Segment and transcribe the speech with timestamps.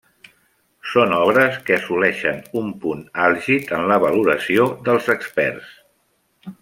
[0.93, 5.71] Són obres que assoleixen un punt àlgid en la valoració dels experts.